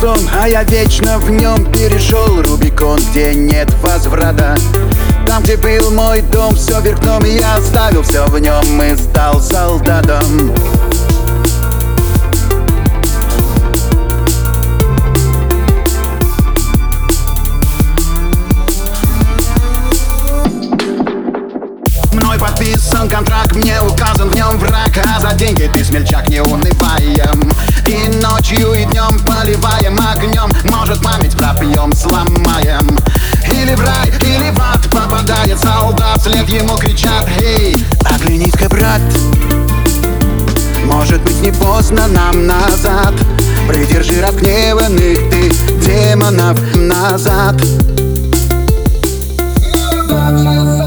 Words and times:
сон, 0.00 0.18
а 0.32 0.48
я 0.48 0.62
вечно 0.64 1.18
в 1.18 1.30
нем 1.30 1.70
перешел. 1.72 2.42
Рубикон, 2.42 3.00
где 3.10 3.34
нет 3.34 3.72
возврата. 3.82 4.56
Там, 5.26 5.42
где 5.42 5.56
был 5.56 5.90
мой 5.90 6.22
дом, 6.22 6.54
все 6.54 6.80
вверх 6.80 7.00
дном 7.00 7.22
Я 7.24 7.56
оставил 7.56 8.02
все 8.02 8.26
в 8.26 8.38
нем 8.38 8.82
и 8.82 8.96
стал 8.96 9.40
солдатом. 9.40 10.54
Мной 22.12 22.38
подписан 22.38 23.08
контракт, 23.08 23.54
мне 23.54 23.80
указан 23.82 24.30
в 24.30 24.34
нем 24.34 24.58
враг 24.58 24.90
А 25.04 25.20
за 25.20 25.34
деньги 25.34 25.68
ты 25.72 25.84
смельчак 25.84 26.28
не 26.28 26.40
унываем. 26.40 27.50
И 27.86 28.06
ночью 28.22 28.74
и 28.74 28.84
днем 28.84 28.97
поздно 41.68 42.06
нам 42.08 42.46
назад? 42.46 43.14
Придержи 43.68 44.22
разгневанных 44.22 45.18
ты 45.30 45.50
демонов 45.84 46.58
назад. 46.74 47.56
Я 50.10 50.77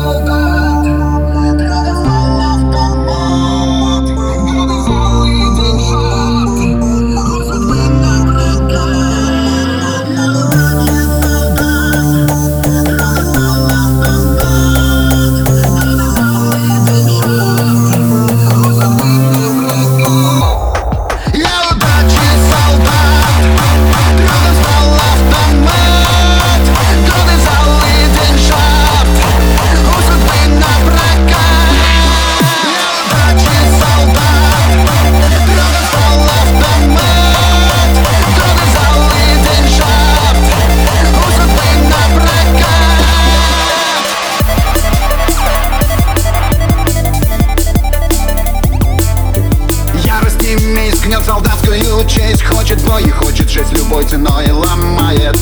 солдатскую 51.72 52.06
честь. 52.08 52.44
Хочет 52.44 52.84
бой 52.86 53.04
и 53.04 53.10
хочет 53.10 53.50
жесть 53.50 53.72
любой 53.74 54.06
ценой. 54.06 54.50
Ломает. 54.52 55.38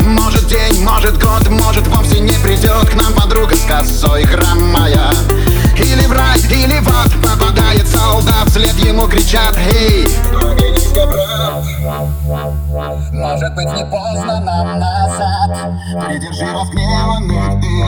Может 0.00 0.46
день, 0.46 0.82
может 0.82 1.22
год, 1.22 1.48
может 1.48 1.86
вовсе 1.88 2.20
не 2.20 2.34
придет 2.44 2.90
К 2.90 2.94
нам 2.94 3.12
подруга 3.14 3.54
с 3.54 3.62
косой 3.62 4.24
хромая. 4.24 5.12
Или 5.76 6.06
в 6.06 6.12
рай, 6.12 6.38
или 6.50 6.78
в 6.78 6.88
ад 6.88 7.10
попадает 7.22 7.86
солдат. 7.88 8.48
Вслед 8.48 8.74
ему 8.78 9.08
кричат 9.08 9.56
«Эй, 9.72 10.06
оглянись-ка, 10.32 11.06
брат!» 11.06 11.64
Может 13.12 13.54
быть 13.54 13.66
не 13.74 13.84
поздно 13.84 14.40
нам 14.40 14.78
назад. 14.78 15.50
Придержи 16.06 16.46
разгневанных 16.52 17.60
ты 17.60 17.83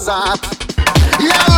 WhatsApp. 0.00 0.40
Yeah, 1.20 1.49